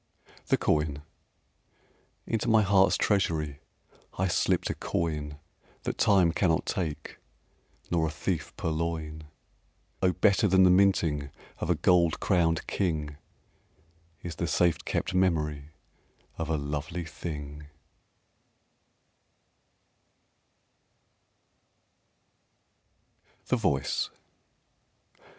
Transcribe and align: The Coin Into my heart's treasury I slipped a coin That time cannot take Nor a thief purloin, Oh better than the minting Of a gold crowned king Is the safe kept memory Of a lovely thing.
The 0.47 0.57
Coin 0.57 1.03
Into 2.25 2.49
my 2.49 2.63
heart's 2.63 2.97
treasury 2.97 3.59
I 4.17 4.29
slipped 4.29 4.71
a 4.71 4.73
coin 4.73 5.37
That 5.83 5.99
time 5.99 6.31
cannot 6.31 6.65
take 6.65 7.19
Nor 7.91 8.07
a 8.07 8.09
thief 8.09 8.51
purloin, 8.57 9.25
Oh 10.01 10.13
better 10.13 10.47
than 10.47 10.63
the 10.63 10.71
minting 10.71 11.29
Of 11.59 11.69
a 11.69 11.75
gold 11.75 12.19
crowned 12.19 12.65
king 12.65 13.17
Is 14.23 14.37
the 14.37 14.47
safe 14.47 14.83
kept 14.85 15.13
memory 15.13 15.69
Of 16.35 16.49
a 16.49 16.57
lovely 16.57 17.05
thing. 17.05 17.67